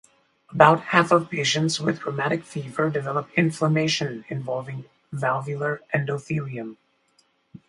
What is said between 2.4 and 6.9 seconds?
fever develop inflammation involving valvular endothelium.